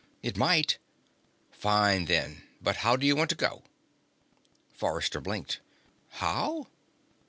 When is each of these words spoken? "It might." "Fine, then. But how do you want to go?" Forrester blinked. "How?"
"It 0.23 0.35
might." 0.35 0.79
"Fine, 1.51 2.05
then. 2.05 2.41
But 2.59 2.77
how 2.77 2.95
do 2.95 3.05
you 3.05 3.15
want 3.15 3.29
to 3.29 3.35
go?" 3.35 3.61
Forrester 4.73 5.21
blinked. 5.21 5.59
"How?" 6.09 6.65